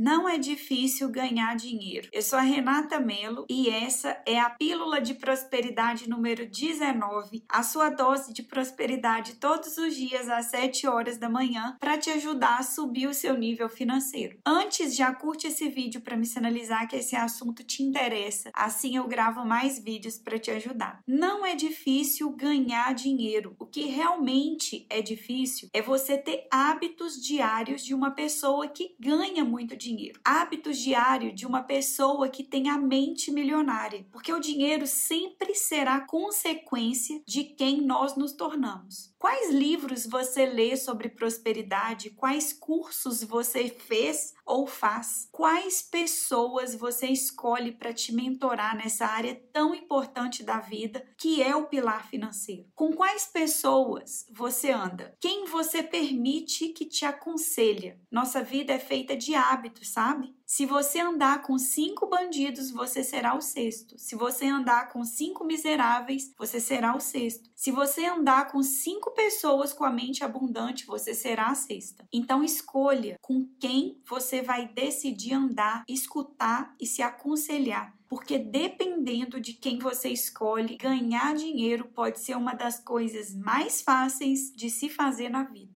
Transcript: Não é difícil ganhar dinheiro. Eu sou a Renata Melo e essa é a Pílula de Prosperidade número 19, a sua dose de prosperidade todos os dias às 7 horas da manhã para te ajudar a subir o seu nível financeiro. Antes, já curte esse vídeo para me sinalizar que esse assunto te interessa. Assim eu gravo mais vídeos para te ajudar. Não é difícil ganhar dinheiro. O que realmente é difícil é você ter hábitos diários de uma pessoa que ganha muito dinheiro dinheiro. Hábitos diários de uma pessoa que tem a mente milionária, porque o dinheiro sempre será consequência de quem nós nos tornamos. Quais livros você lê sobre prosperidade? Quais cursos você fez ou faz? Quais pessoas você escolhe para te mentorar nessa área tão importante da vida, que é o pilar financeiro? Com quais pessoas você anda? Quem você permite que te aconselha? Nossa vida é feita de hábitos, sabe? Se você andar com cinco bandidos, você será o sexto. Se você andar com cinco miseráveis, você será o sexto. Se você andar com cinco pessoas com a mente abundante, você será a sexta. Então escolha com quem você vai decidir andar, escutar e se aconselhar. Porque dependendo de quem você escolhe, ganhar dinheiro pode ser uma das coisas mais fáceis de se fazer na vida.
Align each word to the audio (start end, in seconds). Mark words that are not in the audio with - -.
Não 0.00 0.28
é 0.28 0.38
difícil 0.38 1.10
ganhar 1.10 1.56
dinheiro. 1.56 2.08
Eu 2.12 2.22
sou 2.22 2.38
a 2.38 2.42
Renata 2.42 3.00
Melo 3.00 3.44
e 3.50 3.68
essa 3.68 4.22
é 4.24 4.38
a 4.38 4.48
Pílula 4.48 5.00
de 5.00 5.12
Prosperidade 5.12 6.08
número 6.08 6.48
19, 6.48 7.42
a 7.48 7.64
sua 7.64 7.90
dose 7.90 8.32
de 8.32 8.44
prosperidade 8.44 9.34
todos 9.40 9.76
os 9.76 9.96
dias 9.96 10.28
às 10.28 10.52
7 10.52 10.86
horas 10.86 11.18
da 11.18 11.28
manhã 11.28 11.76
para 11.80 11.98
te 11.98 12.10
ajudar 12.10 12.60
a 12.60 12.62
subir 12.62 13.08
o 13.08 13.12
seu 13.12 13.36
nível 13.36 13.68
financeiro. 13.68 14.38
Antes, 14.46 14.94
já 14.94 15.12
curte 15.12 15.48
esse 15.48 15.68
vídeo 15.68 16.00
para 16.00 16.16
me 16.16 16.26
sinalizar 16.26 16.86
que 16.86 16.94
esse 16.94 17.16
assunto 17.16 17.64
te 17.64 17.82
interessa. 17.82 18.52
Assim 18.54 18.96
eu 18.96 19.08
gravo 19.08 19.44
mais 19.44 19.82
vídeos 19.82 20.16
para 20.16 20.38
te 20.38 20.52
ajudar. 20.52 21.02
Não 21.08 21.44
é 21.44 21.56
difícil 21.56 22.30
ganhar 22.30 22.94
dinheiro. 22.94 23.56
O 23.58 23.66
que 23.66 23.86
realmente 23.86 24.86
é 24.88 25.02
difícil 25.02 25.68
é 25.72 25.82
você 25.82 26.16
ter 26.16 26.46
hábitos 26.52 27.20
diários 27.20 27.84
de 27.84 27.92
uma 27.92 28.12
pessoa 28.12 28.68
que 28.68 28.94
ganha 29.00 29.44
muito 29.44 29.76
dinheiro 29.76 29.87
dinheiro. 29.88 30.20
Hábitos 30.24 30.78
diários 30.78 31.34
de 31.34 31.46
uma 31.46 31.62
pessoa 31.62 32.28
que 32.28 32.44
tem 32.44 32.68
a 32.68 32.78
mente 32.78 33.30
milionária, 33.30 34.06
porque 34.10 34.32
o 34.32 34.40
dinheiro 34.40 34.86
sempre 34.86 35.54
será 35.54 36.00
consequência 36.00 37.22
de 37.26 37.44
quem 37.44 37.80
nós 37.80 38.16
nos 38.16 38.32
tornamos. 38.32 39.14
Quais 39.18 39.50
livros 39.50 40.06
você 40.06 40.46
lê 40.46 40.76
sobre 40.76 41.08
prosperidade? 41.08 42.10
Quais 42.10 42.52
cursos 42.52 43.24
você 43.24 43.68
fez 43.68 44.32
ou 44.46 44.66
faz? 44.66 45.28
Quais 45.32 45.82
pessoas 45.82 46.74
você 46.74 47.08
escolhe 47.08 47.72
para 47.72 47.92
te 47.92 48.14
mentorar 48.14 48.76
nessa 48.76 49.06
área 49.06 49.34
tão 49.52 49.74
importante 49.74 50.44
da 50.44 50.60
vida, 50.60 51.04
que 51.18 51.42
é 51.42 51.54
o 51.56 51.66
pilar 51.66 52.08
financeiro? 52.08 52.70
Com 52.76 52.92
quais 52.92 53.26
pessoas 53.26 54.24
você 54.30 54.70
anda? 54.70 55.16
Quem 55.20 55.46
você 55.46 55.82
permite 55.82 56.68
que 56.68 56.84
te 56.84 57.04
aconselha? 57.04 58.00
Nossa 58.10 58.42
vida 58.42 58.72
é 58.72 58.78
feita 58.78 59.16
de 59.16 59.34
hábitos, 59.34 59.77
sabe? 59.84 60.34
Se 60.46 60.64
você 60.64 60.98
andar 61.00 61.42
com 61.42 61.58
cinco 61.58 62.06
bandidos, 62.06 62.70
você 62.70 63.04
será 63.04 63.34
o 63.34 63.40
sexto. 63.40 63.98
Se 63.98 64.16
você 64.16 64.46
andar 64.46 64.88
com 64.88 65.04
cinco 65.04 65.44
miseráveis, 65.44 66.32
você 66.38 66.58
será 66.58 66.96
o 66.96 67.00
sexto. 67.00 67.50
Se 67.54 67.70
você 67.70 68.06
andar 68.06 68.50
com 68.50 68.62
cinco 68.62 69.10
pessoas 69.10 69.72
com 69.72 69.84
a 69.84 69.90
mente 69.90 70.24
abundante, 70.24 70.86
você 70.86 71.12
será 71.12 71.48
a 71.48 71.54
sexta. 71.54 72.06
Então 72.12 72.42
escolha 72.42 73.18
com 73.20 73.46
quem 73.60 74.00
você 74.08 74.40
vai 74.40 74.66
decidir 74.66 75.34
andar, 75.34 75.84
escutar 75.86 76.74
e 76.80 76.86
se 76.86 77.02
aconselhar. 77.02 77.98
Porque 78.08 78.38
dependendo 78.38 79.38
de 79.38 79.52
quem 79.52 79.78
você 79.78 80.08
escolhe, 80.08 80.78
ganhar 80.78 81.34
dinheiro 81.34 81.84
pode 81.94 82.20
ser 82.20 82.36
uma 82.36 82.54
das 82.54 82.80
coisas 82.80 83.34
mais 83.34 83.82
fáceis 83.82 84.50
de 84.56 84.70
se 84.70 84.88
fazer 84.88 85.28
na 85.28 85.42
vida. 85.42 85.66